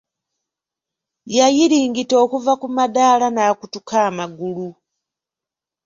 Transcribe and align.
Yayiringita 1.37 2.13
okuva 2.23 2.53
ku 2.61 2.67
madaala 2.77 3.27
n'akutuka 3.31 3.95
amagulu. 4.07 4.67